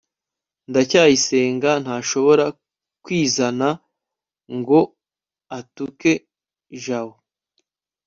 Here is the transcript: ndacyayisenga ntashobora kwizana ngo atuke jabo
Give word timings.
ndacyayisenga 0.69 1.71
ntashobora 1.83 2.45
kwizana 3.03 3.69
ngo 4.57 4.79
atuke 5.57 6.11
jabo 6.83 7.15